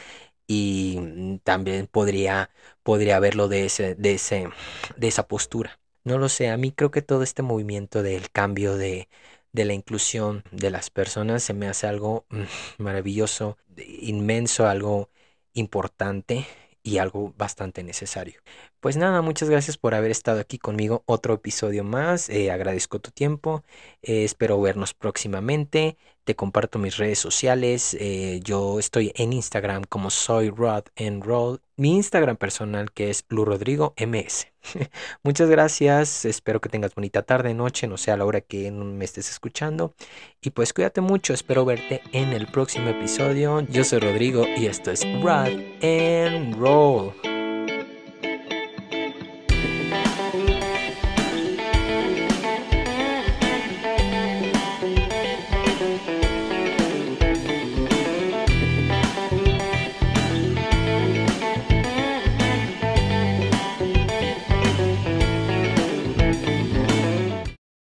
y 0.46 0.98
mm, 1.00 1.38
también 1.40 1.86
podría, 1.88 2.50
podría 2.82 3.20
verlo 3.20 3.48
de, 3.48 3.66
ese, 3.66 3.94
de, 3.96 4.14
ese, 4.14 4.48
de 4.96 5.08
esa 5.08 5.28
postura. 5.28 5.80
No 6.06 6.18
lo 6.18 6.28
sé, 6.28 6.48
a 6.50 6.56
mí 6.56 6.70
creo 6.70 6.90
que 6.92 7.02
todo 7.02 7.22
este 7.24 7.42
movimiento 7.42 8.02
del 8.02 8.30
cambio 8.30 8.76
de, 8.76 9.08
de 9.52 9.64
la 9.64 9.74
inclusión 9.74 10.44
de 10.52 10.70
las 10.70 10.88
personas 10.88 11.42
se 11.42 11.52
me 11.52 11.66
hace 11.68 11.88
algo 11.88 12.26
mm, 12.30 12.42
maravilloso, 12.78 13.58
inmenso, 13.76 14.68
algo 14.68 15.10
importante 15.52 16.46
y 16.84 16.98
algo 16.98 17.34
bastante 17.36 17.82
necesario. 17.82 18.40
Pues 18.78 18.96
nada, 18.96 19.20
muchas 19.20 19.50
gracias 19.50 19.78
por 19.78 19.94
haber 19.96 20.12
estado 20.12 20.38
aquí 20.40 20.58
conmigo 20.58 21.02
otro 21.06 21.34
episodio 21.34 21.82
más. 21.82 22.28
Eh, 22.28 22.52
agradezco 22.52 23.00
tu 23.00 23.10
tiempo. 23.10 23.64
Eh, 24.02 24.22
espero 24.24 24.60
vernos 24.60 24.94
próximamente. 24.94 25.96
Te 26.24 26.36
comparto 26.36 26.78
mis 26.78 26.96
redes 26.98 27.18
sociales. 27.18 27.96
Eh, 27.98 28.40
yo 28.44 28.78
estoy 28.78 29.12
en 29.16 29.32
Instagram 29.32 29.82
como 29.88 30.10
soy 30.10 30.50
Rod 30.50 30.84
and 30.96 31.24
Roll. 31.24 31.60
Mi 31.78 31.94
Instagram 31.96 32.38
personal 32.38 32.90
que 32.90 33.10
es 33.10 33.26
Rodrigo 33.28 33.94
ms. 33.98 34.46
muchas 35.22 35.50
gracias. 35.50 36.24
Espero 36.24 36.60
que 36.60 36.70
tengas 36.70 36.94
bonita 36.94 37.22
tarde, 37.22 37.52
noche, 37.52 37.86
no 37.86 37.98
sé 37.98 38.10
a 38.10 38.16
la 38.16 38.24
hora 38.24 38.40
que 38.40 38.70
me 38.72 39.04
estés 39.04 39.28
escuchando. 39.28 39.94
Y 40.40 40.50
pues 40.50 40.72
cuídate 40.72 41.02
mucho. 41.02 41.34
Espero 41.34 41.66
verte 41.66 42.00
en 42.12 42.32
el 42.32 42.46
próximo 42.46 42.88
episodio. 42.88 43.60
Yo 43.68 43.84
soy 43.84 43.98
Rodrigo 43.98 44.46
y 44.56 44.66
esto 44.66 44.90
es 44.90 45.02
Rod 45.22 45.52
and 45.82 46.56
Roll. 46.56 47.35